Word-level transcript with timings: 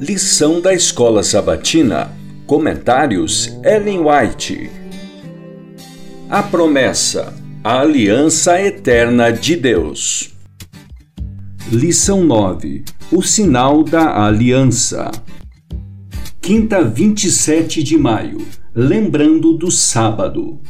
Lição 0.00 0.60
da 0.60 0.72
Escola 0.72 1.24
Sabatina. 1.24 2.12
Comentários 2.46 3.48
Ellen 3.64 3.98
White. 3.98 4.70
A 6.30 6.40
promessa. 6.40 7.34
A 7.64 7.80
aliança 7.80 8.62
eterna 8.62 9.32
de 9.32 9.56
Deus. 9.56 10.32
Lição 11.72 12.24
9. 12.24 12.84
O 13.10 13.22
sinal 13.22 13.82
da 13.82 14.24
aliança. 14.24 15.10
Quinta, 16.40 16.80
27 16.84 17.82
de 17.82 17.98
maio. 17.98 18.46
Lembrando 18.72 19.54
do 19.54 19.68
sábado. 19.68 20.60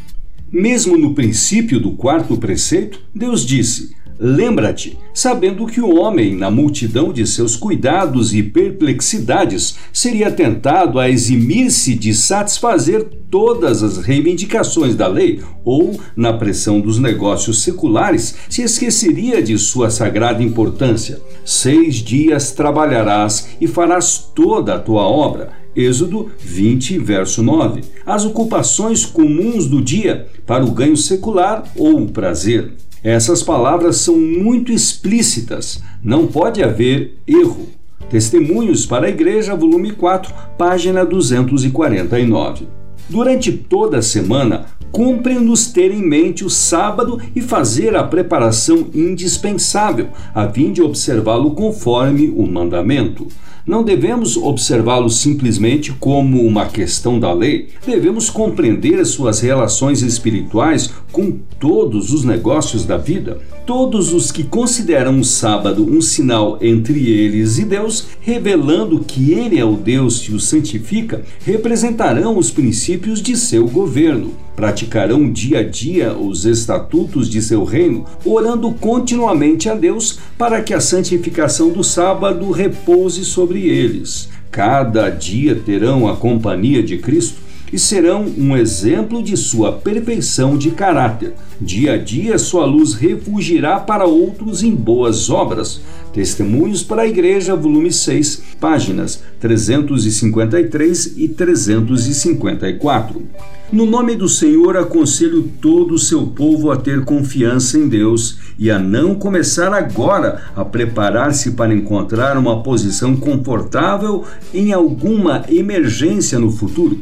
Mesmo 0.50 0.96
no 0.96 1.14
princípio 1.14 1.78
do 1.78 1.92
quarto 1.92 2.36
preceito, 2.36 3.00
Deus 3.14 3.44
disse: 3.44 3.94
Lembra-te, 4.18 4.98
sabendo 5.14 5.64
que 5.66 5.80
o 5.80 5.94
homem, 5.94 6.34
na 6.34 6.50
multidão 6.50 7.12
de 7.12 7.24
seus 7.24 7.54
cuidados 7.54 8.34
e 8.34 8.42
perplexidades, 8.42 9.76
seria 9.92 10.28
tentado 10.32 10.98
a 10.98 11.08
eximir-se 11.08 11.94
de 11.94 12.12
satisfazer 12.12 13.04
todas 13.30 13.82
as 13.82 13.98
reivindicações 13.98 14.96
da 14.96 15.06
lei, 15.06 15.40
ou, 15.64 16.00
na 16.16 16.32
pressão 16.32 16.80
dos 16.80 16.98
negócios 16.98 17.62
seculares, 17.62 18.34
se 18.48 18.62
esqueceria 18.62 19.40
de 19.40 19.56
sua 19.56 19.88
sagrada 19.88 20.42
importância. 20.42 21.20
Seis 21.44 21.96
dias 21.96 22.50
trabalharás 22.50 23.50
e 23.60 23.68
farás 23.68 24.18
toda 24.34 24.74
a 24.74 24.78
tua 24.80 25.02
obra. 25.02 25.52
Êxodo 25.74 26.30
20, 26.38 26.98
verso 26.98 27.42
9. 27.42 27.82
As 28.04 28.24
ocupações 28.24 29.04
comuns 29.04 29.66
do 29.66 29.80
dia 29.80 30.26
para 30.46 30.64
o 30.64 30.70
ganho 30.70 30.96
secular 30.96 31.64
ou 31.76 32.02
o 32.02 32.10
prazer. 32.10 32.72
Essas 33.02 33.42
palavras 33.42 33.98
são 33.98 34.18
muito 34.18 34.72
explícitas, 34.72 35.82
não 36.02 36.26
pode 36.26 36.62
haver 36.62 37.16
erro. 37.26 37.68
Testemunhos 38.10 38.86
para 38.86 39.06
a 39.06 39.10
Igreja, 39.10 39.54
volume 39.54 39.92
4, 39.92 40.34
página 40.56 41.04
249. 41.04 42.77
Durante 43.08 43.50
toda 43.50 43.98
a 43.98 44.02
semana, 44.02 44.66
cumpre-nos 44.92 45.68
ter 45.68 45.90
em 45.90 46.02
mente 46.02 46.44
o 46.44 46.50
sábado 46.50 47.18
e 47.34 47.40
fazer 47.40 47.96
a 47.96 48.04
preparação 48.04 48.88
indispensável, 48.94 50.08
a 50.34 50.46
fim 50.48 50.72
de 50.72 50.82
observá-lo 50.82 51.52
conforme 51.52 52.28
o 52.28 52.46
mandamento. 52.46 53.26
Não 53.68 53.84
devemos 53.84 54.34
observá-lo 54.38 55.10
simplesmente 55.10 55.92
como 55.92 56.42
uma 56.42 56.64
questão 56.64 57.20
da 57.20 57.30
lei, 57.34 57.68
devemos 57.84 58.30
compreender 58.30 58.98
as 58.98 59.08
suas 59.08 59.40
relações 59.40 60.00
espirituais 60.00 60.90
com 61.12 61.32
todos 61.60 62.10
os 62.10 62.24
negócios 62.24 62.86
da 62.86 62.96
vida. 62.96 63.42
Todos 63.66 64.14
os 64.14 64.32
que 64.32 64.42
consideram 64.42 65.20
o 65.20 65.24
sábado 65.24 65.84
um 65.84 66.00
sinal 66.00 66.56
entre 66.62 67.10
eles 67.10 67.58
e 67.58 67.66
Deus, 67.66 68.06
revelando 68.22 69.00
que 69.00 69.32
Ele 69.32 69.58
é 69.58 69.64
o 69.66 69.76
Deus 69.76 70.20
que 70.20 70.32
os 70.32 70.48
santifica, 70.48 71.22
representarão 71.44 72.38
os 72.38 72.50
princípios 72.50 72.97
de 72.98 73.36
seu 73.36 73.66
governo 73.66 74.34
praticarão 74.56 75.30
dia 75.30 75.60
a 75.60 75.62
dia 75.62 76.12
os 76.12 76.44
estatutos 76.44 77.30
de 77.30 77.40
seu 77.40 77.62
reino, 77.62 78.04
orando 78.24 78.72
continuamente 78.72 79.68
a 79.68 79.74
Deus 79.74 80.18
para 80.36 80.60
que 80.60 80.74
a 80.74 80.80
santificação 80.80 81.70
do 81.70 81.84
sábado 81.84 82.50
repouse 82.50 83.24
sobre 83.24 83.68
eles. 83.68 84.28
Cada 84.50 85.08
dia 85.10 85.54
terão 85.54 86.08
a 86.08 86.16
companhia 86.16 86.82
de 86.82 86.98
Cristo 86.98 87.47
e 87.72 87.78
serão 87.78 88.26
um 88.38 88.56
exemplo 88.56 89.22
de 89.22 89.36
sua 89.36 89.72
perfeição 89.72 90.56
de 90.56 90.70
caráter. 90.70 91.34
Dia 91.60 91.94
a 91.94 91.96
dia, 91.96 92.38
sua 92.38 92.64
luz 92.64 92.94
refugirá 92.94 93.80
para 93.80 94.06
outros 94.06 94.62
em 94.62 94.74
boas 94.74 95.28
obras. 95.28 95.80
Testemunhos 96.12 96.82
para 96.82 97.02
a 97.02 97.06
Igreja, 97.06 97.54
volume 97.54 97.92
6, 97.92 98.42
páginas 98.60 99.22
353 99.40 101.14
e 101.16 101.28
354. 101.28 103.22
No 103.70 103.84
nome 103.84 104.16
do 104.16 104.28
Senhor, 104.28 104.78
aconselho 104.78 105.42
todo 105.60 105.92
o 105.94 105.98
seu 105.98 106.26
povo 106.26 106.70
a 106.70 106.76
ter 106.76 107.04
confiança 107.04 107.76
em 107.76 107.86
Deus 107.86 108.38
e 108.58 108.70
a 108.70 108.78
não 108.78 109.14
começar 109.14 109.74
agora 109.74 110.42
a 110.56 110.64
preparar-se 110.64 111.50
para 111.50 111.74
encontrar 111.74 112.38
uma 112.38 112.62
posição 112.62 113.14
confortável 113.14 114.24
em 114.54 114.72
alguma 114.72 115.44
emergência 115.50 116.38
no 116.38 116.50
futuro 116.50 116.98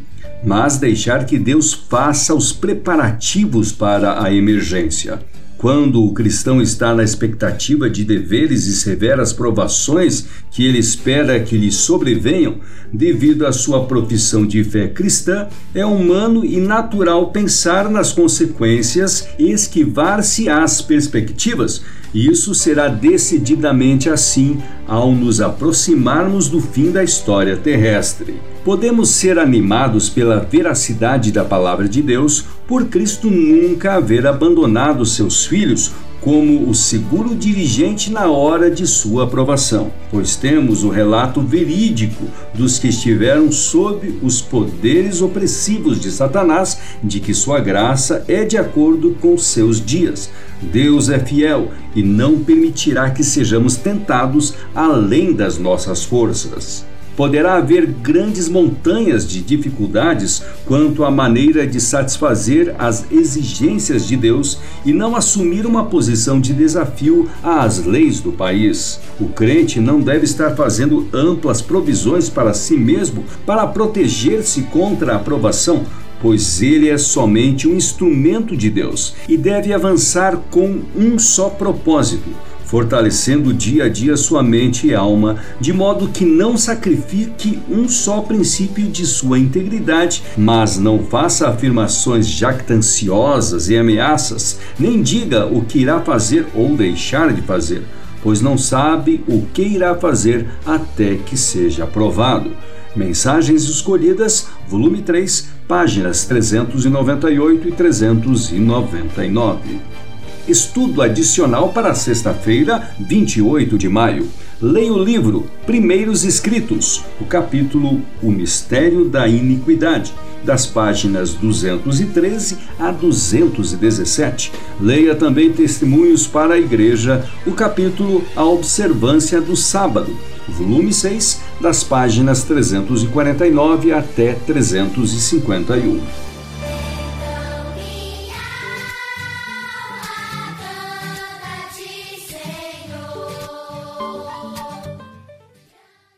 mas 0.46 0.76
deixar 0.76 1.26
que 1.26 1.40
Deus 1.40 1.74
faça 1.74 2.32
os 2.32 2.52
preparativos 2.52 3.72
para 3.72 4.22
a 4.22 4.32
emergência. 4.32 5.18
Quando 5.58 6.04
o 6.04 6.12
cristão 6.12 6.62
está 6.62 6.94
na 6.94 7.02
expectativa 7.02 7.90
de 7.90 8.04
deveres 8.04 8.66
e 8.66 8.76
severas 8.76 9.32
provações 9.32 10.26
que 10.52 10.64
ele 10.64 10.78
espera 10.78 11.40
que 11.40 11.56
lhe 11.56 11.72
sobrevenham, 11.72 12.60
devido 12.92 13.44
à 13.44 13.50
sua 13.50 13.86
profissão 13.86 14.46
de 14.46 14.62
fé 14.62 14.86
cristã, 14.86 15.48
é 15.74 15.84
humano 15.84 16.44
e 16.44 16.60
natural 16.60 17.32
pensar 17.32 17.90
nas 17.90 18.12
consequências 18.12 19.26
e 19.40 19.50
esquivar-se 19.50 20.48
às 20.48 20.80
perspectivas. 20.80 21.82
Isso 22.14 22.54
será 22.54 22.86
decididamente 22.86 24.08
assim 24.08 24.62
ao 24.86 25.10
nos 25.12 25.40
aproximarmos 25.40 26.48
do 26.48 26.60
fim 26.60 26.92
da 26.92 27.02
história 27.02 27.56
terrestre. 27.56 28.36
Podemos 28.66 29.10
ser 29.10 29.38
animados 29.38 30.08
pela 30.08 30.40
veracidade 30.40 31.30
da 31.30 31.44
palavra 31.44 31.88
de 31.88 32.02
Deus 32.02 32.44
por 32.66 32.86
Cristo 32.86 33.30
nunca 33.30 33.94
haver 33.94 34.26
abandonado 34.26 35.06
seus 35.06 35.46
filhos 35.46 35.92
como 36.20 36.68
o 36.68 36.74
seguro 36.74 37.36
dirigente 37.36 38.10
na 38.10 38.28
hora 38.28 38.68
de 38.68 38.84
sua 38.84 39.22
aprovação, 39.22 39.92
pois 40.10 40.34
temos 40.34 40.82
o 40.82 40.88
relato 40.88 41.40
verídico 41.40 42.24
dos 42.52 42.76
que 42.76 42.88
estiveram 42.88 43.52
sob 43.52 44.18
os 44.20 44.40
poderes 44.40 45.22
opressivos 45.22 46.00
de 46.00 46.10
Satanás, 46.10 46.76
de 47.04 47.20
que 47.20 47.32
sua 47.32 47.60
graça 47.60 48.24
é 48.26 48.44
de 48.44 48.58
acordo 48.58 49.16
com 49.20 49.38
seus 49.38 49.80
dias. 49.80 50.28
Deus 50.60 51.08
é 51.08 51.20
fiel 51.20 51.70
e 51.94 52.02
não 52.02 52.40
permitirá 52.40 53.10
que 53.10 53.22
sejamos 53.22 53.76
tentados 53.76 54.54
além 54.74 55.32
das 55.32 55.56
nossas 55.56 56.02
forças. 56.02 56.84
Poderá 57.16 57.54
haver 57.54 57.86
grandes 57.86 58.46
montanhas 58.46 59.26
de 59.26 59.40
dificuldades 59.40 60.42
quanto 60.66 61.02
à 61.02 61.10
maneira 61.10 61.66
de 61.66 61.80
satisfazer 61.80 62.74
as 62.78 63.10
exigências 63.10 64.06
de 64.06 64.18
Deus 64.18 64.58
e 64.84 64.92
não 64.92 65.16
assumir 65.16 65.64
uma 65.64 65.86
posição 65.86 66.38
de 66.38 66.52
desafio 66.52 67.26
às 67.42 67.82
leis 67.82 68.20
do 68.20 68.32
país. 68.32 69.00
O 69.18 69.28
crente 69.28 69.80
não 69.80 69.98
deve 69.98 70.26
estar 70.26 70.54
fazendo 70.54 71.08
amplas 71.10 71.62
provisões 71.62 72.28
para 72.28 72.52
si 72.52 72.76
mesmo 72.76 73.24
para 73.46 73.66
proteger-se 73.66 74.64
contra 74.64 75.14
a 75.14 75.16
aprovação, 75.16 75.86
pois 76.20 76.60
ele 76.60 76.90
é 76.90 76.98
somente 76.98 77.66
um 77.66 77.74
instrumento 77.74 78.54
de 78.54 78.68
Deus 78.68 79.14
e 79.26 79.38
deve 79.38 79.72
avançar 79.72 80.36
com 80.50 80.80
um 80.94 81.18
só 81.18 81.48
propósito 81.48 82.28
fortalecendo 82.66 83.54
dia 83.54 83.84
a 83.84 83.88
dia 83.88 84.16
sua 84.16 84.42
mente 84.42 84.88
e 84.88 84.94
alma, 84.94 85.36
de 85.60 85.72
modo 85.72 86.08
que 86.08 86.24
não 86.24 86.58
sacrifique 86.58 87.60
um 87.70 87.88
só 87.88 88.20
princípio 88.20 88.88
de 88.88 89.06
sua 89.06 89.38
integridade, 89.38 90.24
mas 90.36 90.76
não 90.76 91.04
faça 91.04 91.48
afirmações 91.48 92.26
jactanciosas 92.26 93.68
e 93.68 93.76
ameaças, 93.76 94.58
nem 94.78 95.00
diga 95.00 95.46
o 95.46 95.64
que 95.64 95.78
irá 95.78 96.00
fazer 96.00 96.46
ou 96.54 96.76
deixar 96.76 97.32
de 97.32 97.40
fazer, 97.42 97.84
pois 98.22 98.40
não 98.40 98.58
sabe 98.58 99.22
o 99.28 99.42
que 99.54 99.62
irá 99.62 99.94
fazer 99.94 100.46
até 100.66 101.14
que 101.14 101.36
seja 101.36 101.84
aprovado. 101.84 102.50
Mensagens 102.96 103.62
Escolhidas, 103.64 104.48
volume 104.66 105.02
3, 105.02 105.50
páginas 105.68 106.24
398 106.24 107.68
e 107.68 107.72
399. 107.72 110.05
Estudo 110.48 111.02
adicional 111.02 111.70
para 111.70 111.92
sexta-feira, 111.92 112.94
28 113.00 113.76
de 113.76 113.88
maio. 113.88 114.28
Leia 114.62 114.92
o 114.92 115.02
livro 115.02 115.50
Primeiros 115.66 116.22
Escritos, 116.22 117.04
o 117.20 117.24
capítulo 117.24 118.00
O 118.22 118.30
Mistério 118.30 119.06
da 119.06 119.26
Iniquidade, 119.26 120.14
das 120.44 120.64
páginas 120.64 121.34
213 121.34 122.58
a 122.78 122.92
217. 122.92 124.52
Leia 124.80 125.16
também 125.16 125.52
Testemunhos 125.52 126.28
para 126.28 126.54
a 126.54 126.58
Igreja, 126.58 127.28
o 127.44 127.50
capítulo 127.50 128.24
A 128.36 128.44
Observância 128.44 129.40
do 129.40 129.56
Sábado, 129.56 130.16
volume 130.48 130.92
6, 130.92 131.40
das 131.60 131.82
páginas 131.82 132.44
349 132.44 133.92
até 133.92 134.34
351. 134.34 136.00